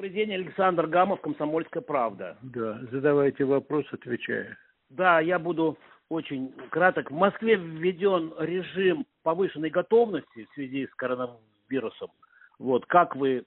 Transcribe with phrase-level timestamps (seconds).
[0.00, 2.38] Добрый день, Александр Гамов, Комсомольская правда.
[2.40, 4.56] Да, задавайте вопрос, отвечаю.
[4.88, 5.76] Да, я буду
[6.08, 7.10] очень краток.
[7.10, 12.08] В Москве введен режим повышенной готовности в связи с коронавирусом.
[12.58, 13.44] Вот, как вы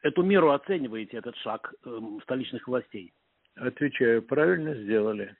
[0.00, 3.12] эту меру оцениваете, этот шаг м, столичных властей?
[3.54, 5.36] Отвечаю, правильно сделали.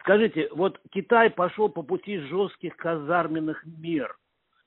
[0.00, 4.16] Скажите, вот Китай пошел по пути жестких казарменных мер.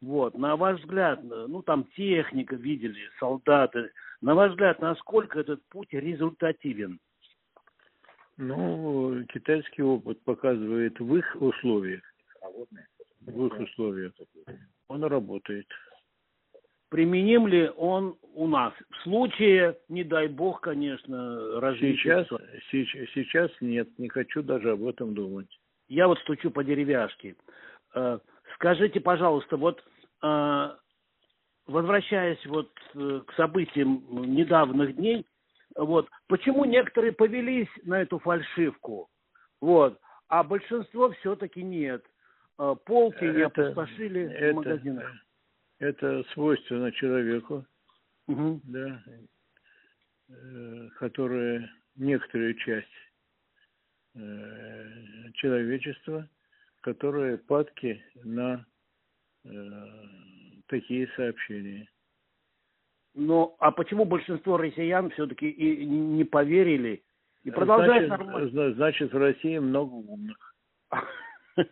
[0.02, 3.92] Вот, на ваш взгляд, ну там техника видели, солдаты.
[4.22, 7.00] На ваш взгляд, насколько этот путь результативен?
[8.38, 12.04] Ну, китайский опыт показывает в их условиях,
[13.22, 14.14] в их условиях,
[14.88, 15.68] он работает.
[16.90, 18.74] Применим ли он у нас?
[18.92, 21.98] В случае, не дай бог, конечно, развития.
[21.98, 22.28] Сейчас,
[22.72, 25.50] сейчас, сейчас нет, не хочу даже об этом думать.
[25.90, 27.36] Я вот стучу по деревяшке.
[28.58, 29.84] Скажите, пожалуйста, вот
[30.24, 30.76] э,
[31.68, 34.04] возвращаясь вот э, к событиям
[34.34, 35.28] недавних дней,
[35.76, 39.10] вот, почему некоторые повелись на эту фальшивку,
[39.62, 42.04] вот, а большинство все-таки нет.
[42.58, 45.12] Э, Полки не Это- опустошили в это- магазинах.
[45.80, 47.64] Это свойственно человеку,
[48.26, 48.60] Мгм.
[48.64, 49.04] да,
[50.30, 52.88] э, которая некоторая часть
[54.16, 56.28] э, человечества,
[56.82, 58.66] которые падки на
[59.46, 59.50] э,
[60.68, 61.90] такие сообщения.
[63.14, 67.04] Ну, а почему большинство россиян все-таки и не поверили
[67.44, 68.50] и продолжают значит, нормально?
[68.50, 70.56] зна- значит, в России много умных.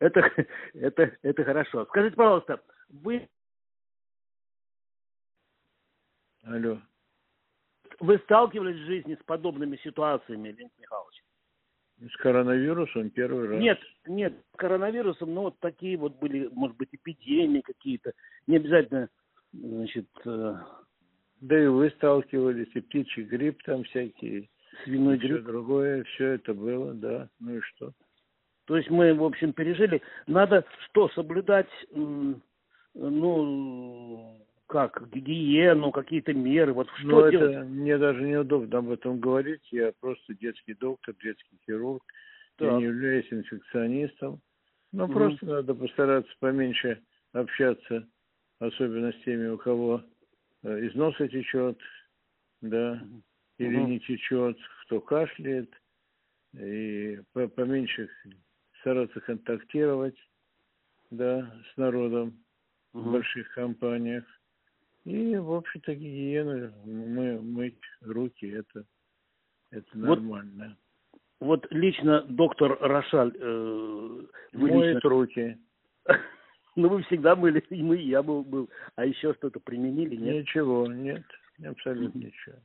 [0.00, 0.32] Это,
[0.74, 1.84] это, это хорошо.
[1.86, 3.28] Скажите, пожалуйста, вы,
[6.42, 6.80] Алло.
[8.00, 11.22] вы сталкивались в жизни с подобными ситуациями, Леонид Михайлович?
[12.00, 13.60] С коронавирусом первый раз.
[13.60, 18.12] Нет, нет, с коронавирусом, но вот такие вот были, может быть, эпидемии какие-то.
[18.46, 19.08] Не обязательно,
[19.52, 20.54] значит, э,
[21.40, 24.48] Да и вы сталкивались, и птичий грипп там всякие,
[24.84, 25.44] свиной и все грипп.
[25.44, 27.30] другое, все это было, да.
[27.40, 27.92] Ну и что?
[28.66, 30.02] То есть мы, в общем, пережили.
[30.26, 32.36] Надо что, соблюдать, ну,
[34.66, 36.72] как, гигиену, какие-то меры.
[36.72, 37.52] Вот что Ну, делать?
[37.52, 39.62] это мне даже неудобно об этом говорить.
[39.70, 42.02] Я просто детский доктор, детский хирург.
[42.58, 42.78] Я Так.
[42.78, 44.40] не являюсь инфекционистом.
[44.92, 45.14] Но Мгм.
[45.14, 48.08] просто надо постараться поменьше общаться,
[48.60, 50.02] особенно с теми, у кого
[50.62, 51.78] э, из носа течет,
[52.60, 53.02] да,
[53.58, 53.90] или Мгм.
[53.90, 55.70] не течет, кто кашляет,
[56.54, 58.08] и по- поменьше
[58.80, 60.16] стараться контактировать,
[61.10, 62.42] да, с народом
[62.92, 63.12] в Мгм.
[63.12, 64.24] больших компаниях.
[65.06, 68.84] И, в общем-то, гигиена, мы, мыть руки, это,
[69.70, 70.76] это Вот нормально.
[71.38, 74.20] Вот лично доктор Рошаль, э,
[74.54, 75.58] Моет лично- руки.
[76.76, 78.68] ну вы всегда были, и мы, и я был, был.
[78.96, 80.42] А еще что-то применили, нет?
[80.42, 81.22] Ничего, нет,
[81.64, 82.56] абсолютно ничего.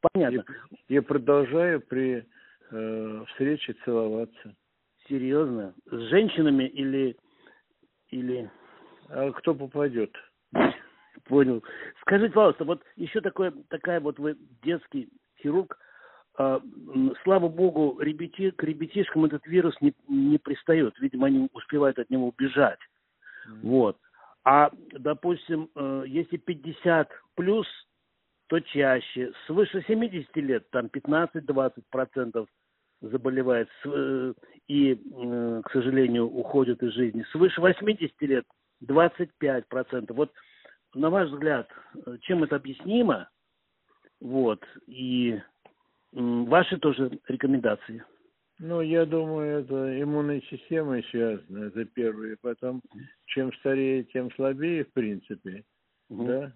[0.00, 0.44] Понятно.
[0.88, 2.26] И продолжаю при
[2.72, 4.56] э, встрече целоваться.
[5.08, 5.72] Серьезно?
[5.86, 7.16] С женщинами или...
[8.10, 8.50] или...
[9.08, 10.12] А кто попадет?
[11.24, 11.62] Понял.
[12.00, 15.08] Скажите, пожалуйста, вот еще такое, такая вот вы детский
[15.42, 15.78] хирург.
[16.36, 16.60] А,
[17.24, 20.98] слава богу, ребяти, к ребятишкам этот вирус не, не пристает.
[21.00, 22.78] Видимо, они успевают от него убежать.
[23.62, 23.98] Вот.
[24.44, 27.66] А, допустим, э, если 50 плюс,
[28.48, 29.32] то чаще.
[29.46, 32.48] Свыше 70 лет, там 15-20 процентов
[33.00, 34.32] заболевает э,
[34.66, 37.24] и, э, к сожалению, уходят из жизни.
[37.30, 38.44] Свыше 80 лет
[38.80, 40.16] 25 процентов.
[40.16, 40.32] Вот,
[40.94, 41.68] на ваш взгляд,
[42.06, 43.28] э, чем это объяснимо?
[44.20, 44.64] Вот.
[44.86, 45.40] И
[46.12, 48.02] ваши тоже рекомендации.
[48.58, 52.36] Ну, я думаю, это иммунной системой связано, это первое.
[52.40, 52.82] Потом,
[53.26, 55.64] чем старее, тем слабее, в принципе,
[56.08, 56.26] Мгм.
[56.26, 56.52] да.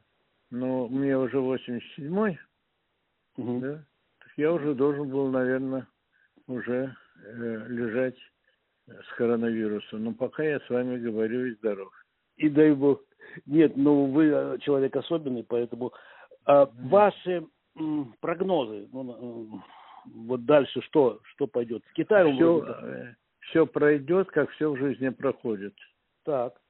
[0.51, 2.39] Но мне уже 87-й,
[3.37, 3.61] Мгм.
[3.61, 3.85] да.
[4.19, 5.87] Так я уже должен был, наверное,
[6.49, 6.95] уже
[7.25, 8.17] э, лежать
[8.89, 10.03] с коронавирусом.
[10.03, 11.93] Но пока я с вами говорю и здоров.
[12.37, 13.03] И дай бог.
[13.47, 15.93] Нет, ну вы э, человек особенный, поэтому
[16.45, 17.47] а, ваши
[17.77, 19.65] м, прогнозы, ну, м,
[20.27, 21.83] вот дальше что, что пойдет?
[21.91, 25.75] С Китаем Все, вроде все пройдет, как все в жизни проходит.
[26.25, 26.61] так.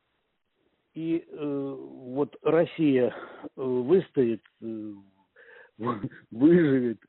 [0.95, 3.15] И э, вот Россия
[3.57, 4.93] э, выстоит, э,
[6.31, 7.01] выживет.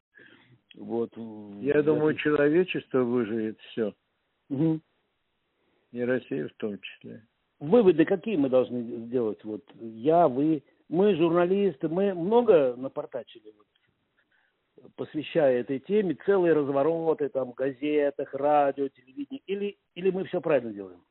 [0.75, 1.15] Вот.
[1.61, 3.93] Я думаю, человечество выживет все,
[4.49, 4.81] Мгм.
[5.91, 7.27] и Россия в том числе.
[7.63, 9.41] Выводы какие мы должны сделать?
[9.45, 17.51] Вот я, вы, мы журналисты, мы много напортачили, вот, посвящая этой теме, целые развороты там
[17.51, 21.01] в газетах, радио, телевидении, или, или мы все правильно делаем?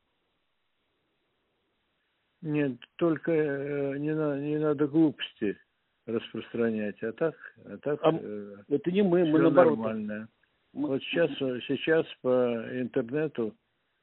[2.43, 5.57] Нет, только э, не, на- не надо глупости
[6.05, 7.01] распространять.
[7.01, 7.35] А так,
[7.65, 9.79] а так А э, Это не мы, мы наоборот.
[9.79, 10.27] нормально.
[10.73, 11.31] Мы- Вот сейчас,
[11.67, 13.55] сейчас по интернету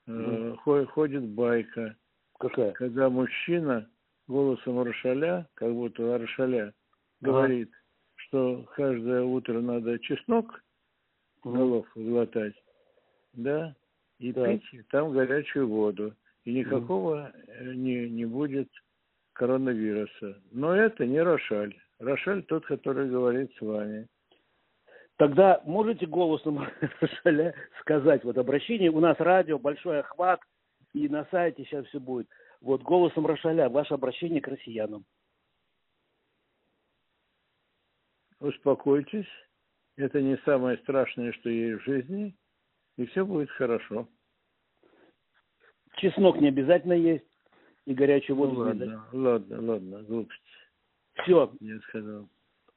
[0.08, 1.94] э, хо- ходит байка,
[2.40, 2.72] Какая?
[2.72, 3.88] когда мужчина
[4.26, 6.72] голосом Рошаля, как будто Рошаля,
[7.20, 7.70] говорит,
[8.16, 10.62] что каждое утро надо чеснок
[11.44, 11.56] Мгм.
[11.56, 12.54] головку глотать,
[13.34, 13.74] да,
[14.18, 14.60] и Так.
[14.60, 16.14] пить там горячую воду.
[16.44, 18.68] И никакого э, не, не будет
[19.34, 20.40] коронавируса.
[20.50, 21.74] Но это не Рошаль.
[21.98, 24.08] Рошаль тот, который говорит с вами.
[25.16, 26.66] Тогда можете голосом
[27.00, 30.40] Рошаля сказать, вот обращение, у нас радио, большой охват,
[30.92, 32.28] и на сайте сейчас все будет.
[32.60, 35.04] Вот голосом Рошаля, ваше обращение к россиянам.
[38.40, 39.28] Успокойтесь.
[39.96, 42.34] Это не самое страшное, что есть в жизни.
[42.96, 44.08] И все будет хорошо.
[45.96, 47.26] Чеснок не обязательно есть,
[47.84, 50.42] и горячую Ну, воду не ладно, ладно, ладно, глупости.
[51.22, 51.52] Все.
[51.60, 52.28] Я сказал.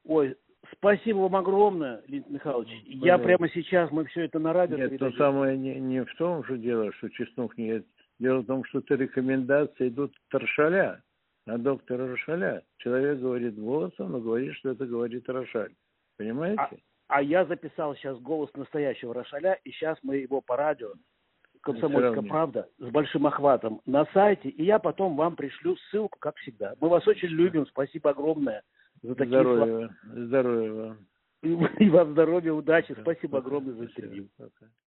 [0.04, 0.36] Ой,
[0.72, 2.70] спасибо вам огромное, Леонид Михайлович.
[2.86, 6.14] Ну, Я прямо сейчас, мы все это на радио Нет, то самое не, не в
[6.16, 7.82] том же дело, что чеснок не.
[8.18, 11.02] Дело в том, что это рекомендации идут от Рошаля,
[11.46, 12.62] а доктора Рошаля.
[12.78, 15.74] Человек говорит голосом, но говорит, что это говорит Рошаль.
[16.16, 16.82] Понимаете?
[17.08, 20.92] А я записал сейчас голос настоящего Рошаля, и сейчас мы его по радио,
[21.60, 26.74] «Комсомольская правда», с большим охватом на сайте, и я потом вам пришлю ссылку, как всегда.
[26.80, 28.62] Мы вас очень любим, спасибо огромное
[29.02, 29.56] за такие слова.
[29.64, 30.98] Здоровья, здоровья вам.
[31.78, 34.28] И вам здоровья, удачи, спасибо огромное за интервью.